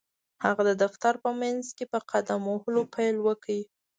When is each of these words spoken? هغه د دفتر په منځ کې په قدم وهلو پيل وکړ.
هغه 0.45 0.61
د 0.69 0.71
دفتر 0.83 1.13
په 1.23 1.29
منځ 1.41 1.65
کې 1.77 1.85
په 1.91 1.99
قدم 2.11 2.41
وهلو 2.51 2.81
پيل 2.95 3.15
وکړ. 3.23 3.47